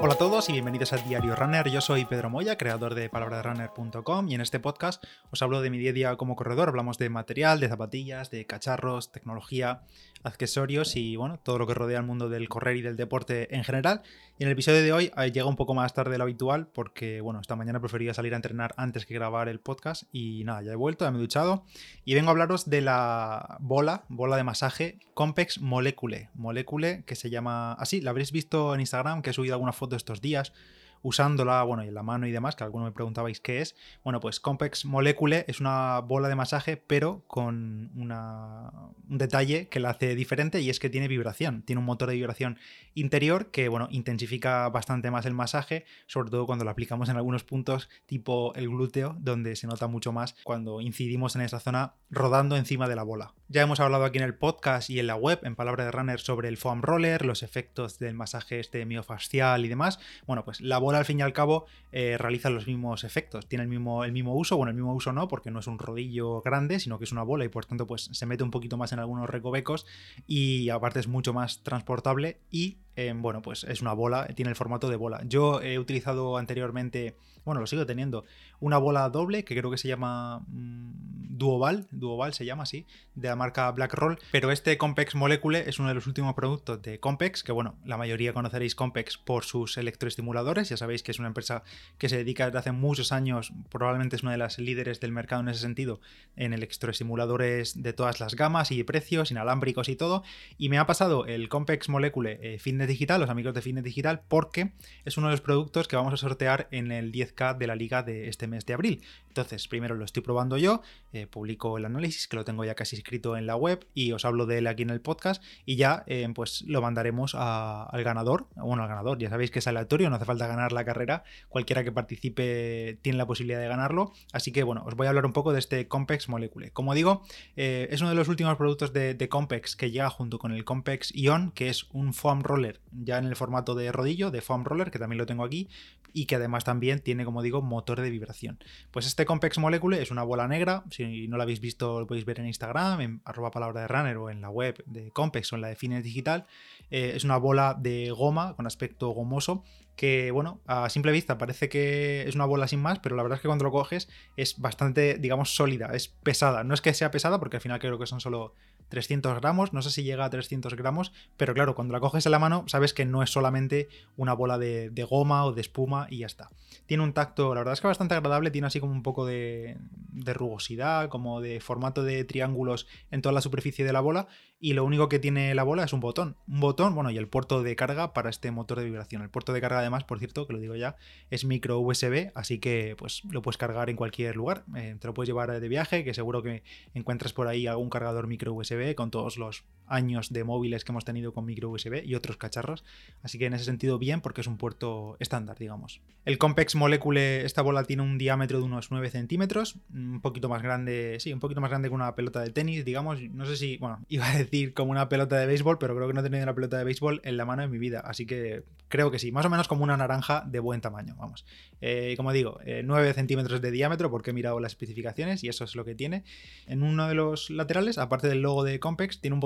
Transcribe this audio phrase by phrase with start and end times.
[0.00, 1.68] Hola a todos y bienvenidos al Diario Runner.
[1.68, 5.78] Yo soy Pedro Moya, creador de palabraderunner.com y en este podcast os hablo de mi
[5.78, 6.68] día a día como corredor.
[6.68, 9.82] Hablamos de material, de zapatillas, de cacharros, tecnología,
[10.22, 13.64] accesorios y bueno, todo lo que rodea el mundo del correr y del deporte en
[13.64, 14.02] general.
[14.38, 16.68] Y en el episodio de hoy eh, llega un poco más tarde de lo habitual
[16.68, 20.62] porque bueno, esta mañana prefería salir a entrenar antes que grabar el podcast y nada,
[20.62, 21.64] ya he vuelto, ya me he duchado
[22.04, 27.30] y vengo a hablaros de la bola, bola de masaje Compex Molecule, Molecule que se
[27.30, 30.52] llama así, la habréis visto en Instagram que he subido alguna foto estos días
[31.02, 33.76] usándola, bueno, y en la mano y demás, que alguno me preguntabais qué es.
[34.04, 38.70] Bueno, pues Compex Molecule es una bola de masaje, pero con una,
[39.08, 41.62] un detalle que la hace diferente y es que tiene vibración.
[41.62, 42.58] Tiene un motor de vibración
[42.94, 47.44] interior que, bueno, intensifica bastante más el masaje, sobre todo cuando lo aplicamos en algunos
[47.44, 52.56] puntos tipo el glúteo, donde se nota mucho más cuando incidimos en esa zona rodando
[52.56, 53.34] encima de la bola.
[53.48, 56.20] Ya hemos hablado aquí en el podcast y en la web, en Palabra de Runner,
[56.20, 59.98] sobre el foam roller, los efectos del masaje este miofascial y demás.
[60.26, 63.64] Bueno, pues la bola al fin y al cabo eh, realiza los mismos efectos, tiene
[63.64, 66.40] el mismo, el mismo uso, bueno, el mismo uso no, porque no es un rodillo
[66.42, 68.92] grande, sino que es una bola y por tanto pues se mete un poquito más
[68.92, 69.86] en algunos recovecos
[70.26, 74.56] y aparte es mucho más transportable y eh, bueno, pues es una bola, tiene el
[74.56, 75.22] formato de bola.
[75.24, 78.24] Yo he utilizado anteriormente, bueno, lo sigo teniendo,
[78.58, 81.07] una bola doble que creo que se llama mm,
[81.38, 85.78] Duoval, Duoval se llama así, de la marca Black Roll, pero este Compex Molecule es
[85.78, 89.76] uno de los últimos productos de Compex, que bueno, la mayoría conoceréis Compex por sus
[89.76, 91.62] electroestimuladores, ya sabéis que es una empresa
[91.98, 95.42] que se dedica desde hace muchos años, probablemente es una de las líderes del mercado
[95.42, 96.00] en ese sentido,
[96.36, 100.24] en electroestimuladores de todas las gamas y precios, inalámbricos y todo,
[100.56, 104.22] y me ha pasado el Compex Molecule eh, Fitness Digital, los amigos de Fitness Digital,
[104.26, 104.72] porque
[105.04, 108.02] es uno de los productos que vamos a sortear en el 10K de la liga
[108.02, 109.02] de este mes de abril.
[109.28, 112.96] Entonces, primero lo estoy probando yo, eh, publico el análisis, que lo tengo ya casi
[112.96, 116.04] escrito en la web, y os hablo de él aquí en el podcast, y ya
[116.06, 120.16] eh, pues lo mandaremos al ganador, bueno, al ganador, ya sabéis que es aleatorio, no
[120.16, 124.62] hace falta ganar la carrera, cualquiera que participe tiene la posibilidad de ganarlo, así que
[124.62, 126.70] bueno, os voy a hablar un poco de este Compex Molecule.
[126.70, 127.22] Como digo,
[127.56, 130.64] eh, es uno de los últimos productos de, de Compex que llega junto con el
[130.64, 134.64] Compex Ion, que es un foam roller ya en el formato de rodillo, de foam
[134.64, 135.68] roller, que también lo tengo aquí,
[136.12, 138.58] y que además también tiene, como digo, motor de vibración.
[138.90, 142.24] Pues este Compex Molecule es una bola negra, si no la habéis visto lo podéis
[142.24, 145.56] ver en Instagram, en arroba palabra de runner o en la web de Compex o
[145.56, 146.46] en la de Fines Digital.
[146.90, 149.64] Eh, es una bola de goma con aspecto gomoso
[149.98, 153.36] que, bueno, a simple vista parece que es una bola sin más, pero la verdad
[153.36, 156.62] es que cuando lo coges es bastante, digamos, sólida, es pesada.
[156.62, 158.54] No es que sea pesada, porque al final creo que son solo
[158.90, 162.32] 300 gramos, no sé si llega a 300 gramos, pero claro, cuando la coges en
[162.32, 166.18] la mano sabes que no es solamente una bola de, goma o de espuma y
[166.18, 166.48] ya está.
[166.86, 169.78] Tiene un tacto, la verdad es que bastante agradable, tiene así como un poco de,
[170.12, 174.28] de rugosidad, como de formato de triángulos en toda la superficie de la bola
[174.60, 176.36] y lo único que tiene la bola es un botón.
[176.48, 179.22] Un botón, bueno, y el puerto de carga para este motor de vibración.
[179.22, 180.96] El puerto de carga además, por cierto, que lo digo ya,
[181.30, 184.64] es micro USB, así que pues lo puedes cargar en cualquier lugar.
[184.76, 186.62] Eh, te lo puedes llevar de viaje, que seguro que
[186.94, 191.04] encuentras por ahí algún cargador micro USB con todos los años de móviles que hemos
[191.04, 192.84] tenido con micro USB y otros cacharros.
[193.22, 196.00] Así que en ese sentido bien porque es un puerto estándar, digamos.
[196.24, 200.62] El Compex Molecule, esta bola tiene un diámetro de unos 9 centímetros, un poquito más
[200.62, 203.20] grande, sí, un poquito más grande que una pelota de tenis, digamos.
[203.30, 206.14] No sé si, bueno, iba a decir como una pelota de béisbol, pero creo que
[206.14, 208.00] no he tenido una pelota de béisbol en la mano en mi vida.
[208.00, 211.44] Así que creo que sí, más o menos como una naranja de buen tamaño, vamos.
[211.80, 215.64] Eh, como digo, 9 eh, centímetros de diámetro porque he mirado las especificaciones y eso
[215.64, 216.24] es lo que tiene.
[216.66, 219.40] En uno de los laterales, aparte del logo de Compex, tiene un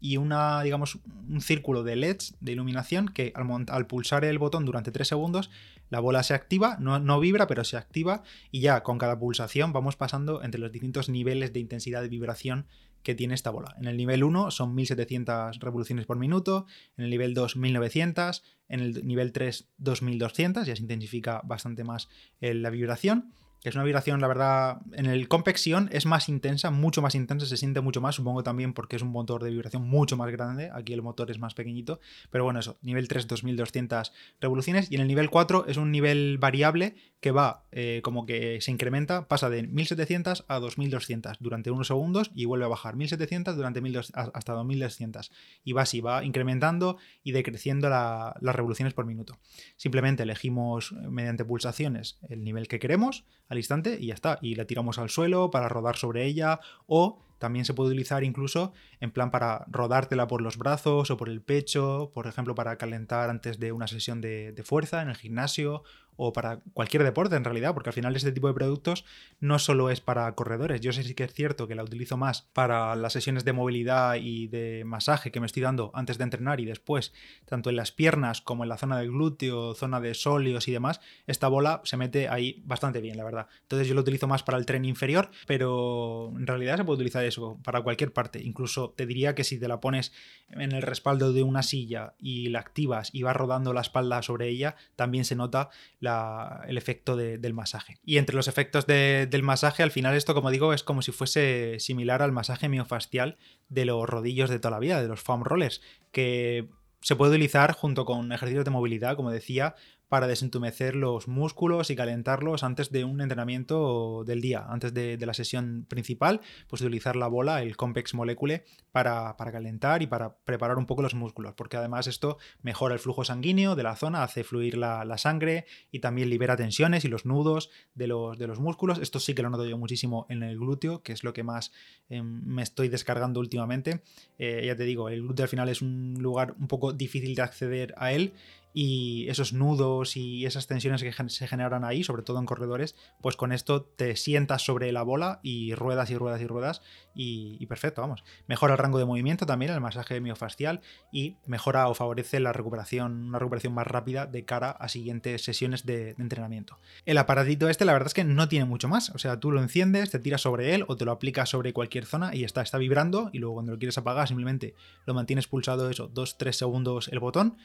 [0.00, 0.98] y una, digamos,
[1.28, 5.50] un círculo de LEDs de iluminación que al, pulsar el botón durante 3 segundos
[5.88, 9.72] la bola se activa, no, no, vibra, pero se activa y ya con cada pulsación
[9.72, 12.66] vamos pasando entre los distintos niveles de intensidad de vibración
[13.02, 13.76] que tiene esta bola.
[13.78, 18.80] En el nivel 1 son 1700 revoluciones por minuto, en el nivel 2 1900, en
[18.80, 22.08] el nivel 3 2200, ya se intensifica bastante más
[22.40, 23.32] eh, la vibración
[23.64, 27.56] es una vibración, la verdad, en el Compexion es más intensa, mucho más intensa, se
[27.56, 30.92] siente mucho más, supongo también porque es un motor de vibración mucho más grande, aquí
[30.92, 31.98] el motor es más pequeñito,
[32.30, 36.38] pero bueno, eso, nivel 3 2200 revoluciones y en el nivel 4 es un nivel
[36.38, 41.88] variable que va eh, como que se incrementa, pasa de 1700 a 2200 durante unos
[41.88, 43.80] segundos y vuelve a bajar 1700 durante
[44.12, 45.32] hasta 2200
[45.64, 49.38] y va así, va incrementando y decreciendo las revoluciones por minuto.
[49.76, 53.24] Simplemente elegimos eh, mediante pulsaciones el nivel que queremos,
[53.54, 54.38] instante y ya está.
[54.42, 58.72] Y la tiramos al suelo para rodar sobre ella o también se puede utilizar incluso
[59.00, 63.28] en plan para rodártela por los brazos o por el pecho, por ejemplo para calentar
[63.30, 65.82] antes de una sesión de, fuerza en el gimnasio
[66.16, 69.04] o para cualquier deporte en realidad, porque al final este tipo de productos
[69.40, 70.80] no solo es para corredores.
[70.80, 74.16] Yo sé sí que es cierto que la utilizo más para las sesiones de movilidad
[74.16, 77.12] y de masaje que me estoy dando antes de entrenar y después,
[77.44, 81.00] tanto en las piernas como en la zona del glúteo, zona de sóleos y demás,
[81.26, 83.48] esta bola se mete ahí bastante bien, la verdad.
[83.62, 87.24] Entonces yo lo utilizo más para el tren inferior, pero en realidad se puede utilizar
[87.24, 88.42] eso para cualquier parte.
[88.42, 90.12] Incluso te diría que si te la pones
[90.50, 94.48] en el respaldo de una silla y la activas y vas rodando la espalda sobre
[94.48, 95.70] ella, también se nota
[96.06, 97.98] el efecto del masaje.
[98.04, 101.76] Y entre los efectos del masaje, al final esto, como digo, es como si fuese
[101.78, 103.36] similar al masaje miofascial
[103.68, 105.82] de los rodillos de toda la vida, de los foam rollers,
[106.12, 106.68] que
[107.00, 109.74] se puede utilizar junto con ejercicios de movilidad, como decía,
[110.08, 115.34] para desentumecer los músculos y calentarlos antes de un entrenamiento del día, antes de, la
[115.34, 120.86] sesión principal, pues utilizar la bola, el Compex Molecule, para, calentar y para preparar un
[120.86, 124.76] poco los músculos, porque además esto mejora el flujo sanguíneo de la zona, hace fluir
[124.76, 128.98] la, sangre y también libera tensiones y los nudos de los, de los, músculos.
[128.98, 131.72] Esto sí que lo noto yo muchísimo en el glúteo, que es lo que más
[132.08, 134.02] em, me estoy descargando últimamente.
[134.38, 137.42] Eh, ya te digo, el glúteo al final es un lugar un poco difícil de
[137.42, 138.34] acceder a él
[138.78, 143.34] y esos nudos y esas tensiones que se generan ahí, sobre todo en corredores, pues
[143.34, 146.82] con esto te sientas sobre la bola y ruedas y ruedas y ruedas
[147.14, 148.22] y, perfecto, vamos.
[148.46, 153.28] Mejora el rango de movimiento también, el masaje miofascial y mejora o favorece la recuperación,
[153.28, 156.78] una recuperación más rápida de cara a siguientes sesiones de, entrenamiento.
[157.06, 159.62] El aparatito este la verdad es que no tiene mucho más, o sea, tú lo
[159.62, 162.76] enciendes, te tiras sobre él o te lo aplicas sobre cualquier zona y está, está
[162.76, 164.74] vibrando y luego cuando lo quieres apagar simplemente
[165.06, 167.56] lo mantienes pulsado eso, 2-3 segundos el botón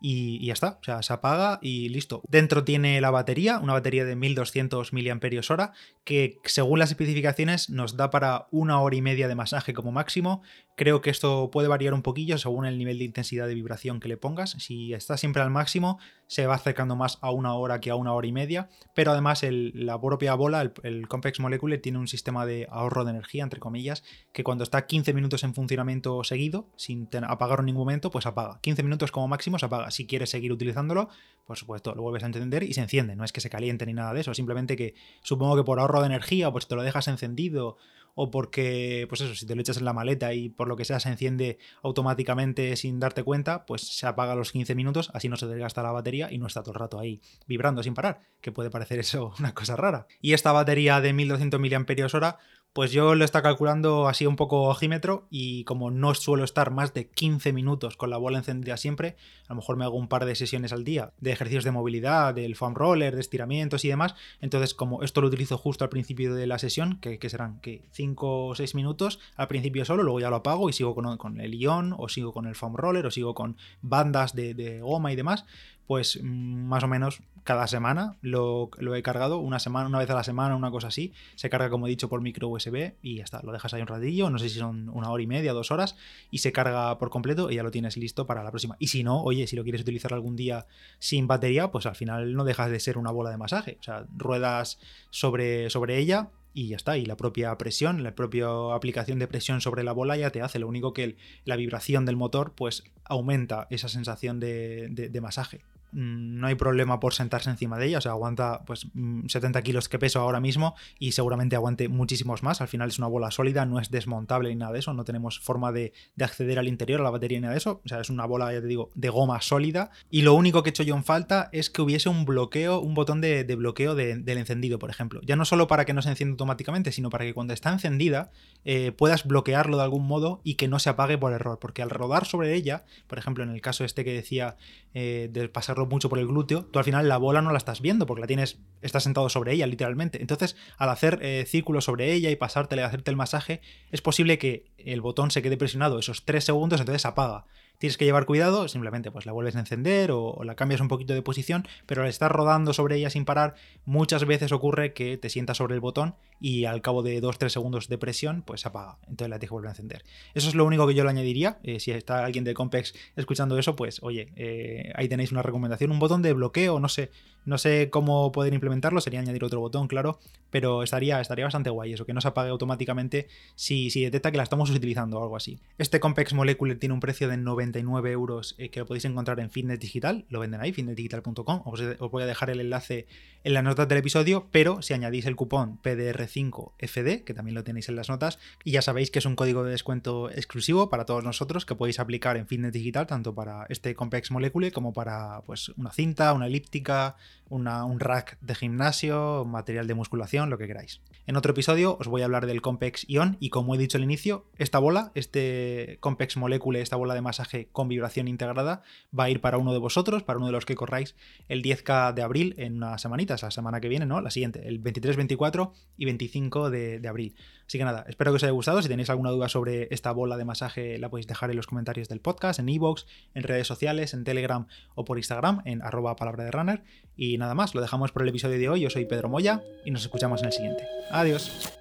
[0.00, 2.22] y, ya está, o sea, se apaga y listo.
[2.28, 5.72] Dentro tiene la batería, una batería de 1200 mAh
[6.04, 10.42] que según las especificaciones nos da para una hora y media de masaje como máximo.
[10.76, 14.08] Creo que esto puede variar un poquillo según el nivel de intensidad de vibración que
[14.08, 14.52] le pongas.
[14.58, 15.98] Si está siempre al máximo,
[16.30, 18.68] se va acercando más a una hora que a una hora y media.
[18.94, 23.10] Pero además la propia bola, el, el Complex Molecule, tiene un sistema de ahorro de
[23.10, 27.80] energía, entre comillas, que cuando está 15 minutos en funcionamiento seguido, sin apagar en ningún
[27.80, 28.60] momento, pues apaga.
[28.60, 29.90] 15 minutos como máximo se apaga.
[29.90, 31.08] Si quieres seguir utilizándolo,
[31.46, 33.16] por supuesto, lo vuelves a encender y se enciende.
[33.16, 35.98] No es que se caliente ni nada de eso, simplemente que supongo que por ahorro
[35.98, 37.76] de energía, pues te lo dejas encendido
[38.14, 40.84] o porque, pues eso, si te lo echas en la maleta y por lo que
[40.84, 45.28] sea se enciende automáticamente sin darte cuenta, pues se apaga a los 15 minutos, así
[45.28, 48.20] no se desgasta la batería y no está todo el rato ahí vibrando sin parar,
[48.40, 50.06] que puede parecer eso una cosa rara.
[50.20, 52.38] Y esta batería de 1200 mAh
[52.72, 56.94] pues yo lo está calculando así un poco ojímetro y como no suelo estar más
[56.94, 59.16] de 15 minutos con la bola encendida siempre,
[59.48, 62.32] a lo mejor me hago un par de sesiones al día de ejercicios de movilidad,
[62.32, 64.14] del foam roller, de estiramientos y demás.
[64.40, 68.46] Entonces, como esto lo utilizo justo al principio de la sesión, que, serán que 5
[68.46, 71.94] o 6 minutos al principio solo, luego ya lo apago y sigo con, el ion,
[71.98, 75.44] o sigo con el foam roller, o sigo con bandas de, de goma y demás,
[75.90, 80.14] pues mm, más o menos cada semana lo, he cargado, una semana, una vez a
[80.14, 81.12] la semana, una cosa así.
[81.34, 83.42] Se carga, como he dicho, por micro USB y ya está.
[83.42, 85.96] Lo dejas ahí un ratillo, no sé si son una hora y media, dos horas,
[86.30, 88.76] y se carga por completo y ya lo tienes listo para la próxima.
[88.78, 90.68] Y si no, oye, si lo quieres utilizar algún día
[91.00, 93.78] sin batería, pues al final no dejas de ser una bola de masaje.
[93.80, 94.78] O sea, ruedas
[95.10, 96.98] sobre, sobre ella y ya está.
[96.98, 98.46] Y la propia presión, la propia
[98.76, 100.60] aplicación de presión sobre la bola ya te hace.
[100.60, 105.62] Lo único que la vibración del motor, pues aumenta esa sensación de masaje.
[105.92, 108.86] Mm, no hay problema por sentarse encima de ella, o sea, aguanta pues
[109.26, 112.60] 70 mm, kilos que peso ahora mismo y seguramente aguante muchísimos más.
[112.60, 115.40] Al final es una bola sólida, no es desmontable ni nada de eso, no tenemos
[115.40, 117.80] forma de, acceder al interior, a la batería ni nada de eso.
[117.84, 119.90] O sea, es una bola, ya te digo, de goma sólida.
[120.10, 122.94] Y lo único que he hecho yo en falta es que hubiese un bloqueo, un
[122.94, 125.20] botón de, bloqueo del encendido, por ejemplo.
[125.24, 128.30] Ya no solo para que no se encienda automáticamente, sino para que cuando está encendida
[128.64, 131.58] eh, puedas bloquearlo de algún modo y que no se apague por error.
[131.58, 134.56] Porque al rodar sobre ella, por ejemplo, en el caso este que decía
[134.94, 137.80] eh, de pasar mucho por el glúteo, tú al final la bola no la estás
[137.80, 140.20] viendo porque la tienes, estás sentado sobre ella literalmente.
[140.20, 143.60] Entonces, al hacer eh, círculos sobre ella y pasártela, hacerte el masaje,
[143.90, 147.46] es posible que el botón se quede presionado esos 3 segundos, entonces apaga
[147.80, 151.14] tienes que llevar cuidado, simplemente pues la vuelves a encender o, la cambias un poquito
[151.14, 153.54] de posición, pero al estar rodando sobre ella sin parar,
[153.86, 157.88] muchas veces ocurre que te sientas sobre el botón y al cabo de 2-3 segundos
[157.88, 160.04] de presión, pues apaga, entonces la tienes que volver a encender.
[160.34, 163.58] Eso es lo único que yo le añadiría, eh, si está alguien de Compex escuchando
[163.58, 167.10] eso, pues oye, eh, ahí tenéis una recomendación, un botón de bloqueo, no sé,
[167.46, 170.18] no sé cómo poder implementarlo, sería añadir otro botón, claro,
[170.50, 174.36] pero estaría, estaría bastante guay eso, que no se apague automáticamente si, si detecta que
[174.36, 175.60] la estamos utilizando o algo así.
[175.78, 179.40] Este Compex Molecule tiene un precio de 90 79 euros eh, que lo podéis encontrar
[179.40, 183.06] en Fitness Digital, lo venden ahí, fitnessdigital.com, os, voy a dejar el enlace
[183.42, 187.88] en las notas del episodio, pero si añadís el cupón PDR5FD, que también lo tenéis
[187.88, 191.24] en las notas, y ya sabéis que es un código de descuento exclusivo para todos
[191.24, 195.70] nosotros que podéis aplicar en Fitness Digital, tanto para este Compex Molecule como para pues,
[195.70, 197.16] una cinta, una elíptica,
[197.48, 201.00] un rack de gimnasio, material de musculación, lo que queráis.
[201.26, 204.04] En otro episodio os voy a hablar del Compex Ion y como he dicho al
[204.04, 208.82] inicio, esta bola, este Compex Molecule, esta bola de masaje con vibración integrada,
[209.16, 211.16] va a ir para uno de vosotros, para uno de los que corráis
[211.48, 214.20] el 10K de abril en unas semanitas, la semana que viene, ¿no?
[214.20, 217.34] La siguiente, el 23, 24 y 25 de, abril.
[217.66, 218.82] Así que nada, espero que os haya gustado.
[218.82, 222.08] Si tenéis alguna duda sobre esta bola de masaje, la podéis dejar en los comentarios
[222.08, 226.44] del podcast, en iVoox, en redes sociales, en Telegram o por Instagram, en arroba palabra
[226.44, 226.82] de runner.
[227.16, 228.80] Y nada más, lo dejamos por el episodio de hoy.
[228.80, 230.86] Yo soy Pedro Moya y nos escuchamos en el siguiente.
[231.10, 231.79] Adiós.